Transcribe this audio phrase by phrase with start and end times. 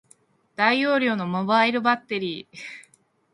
[0.55, 2.57] 大容量のモバイルバッテリー